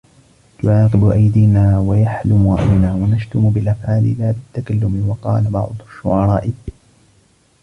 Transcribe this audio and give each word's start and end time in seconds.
تُعَاقِبُ 0.63 1.05
أَيْدِينَا 1.09 1.79
وَيَحْلُمُ 1.79 2.51
رَأْيُنَا 2.51 2.93
وَنَشْتُمُ 2.93 3.49
بِالْأَفْعَالِ 3.49 4.19
لَا 4.19 4.31
بِالتَّكَلُّمِ 4.31 5.09
وَقَالَ 5.09 5.43
بَعْضُ 5.43 5.73
الشُّعَرَاءِ 5.87 6.51